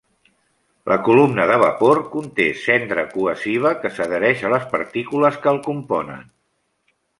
[0.91, 6.29] La columna de vapor conté cendra cohesiva que s'adhereix a les partícules que el componen.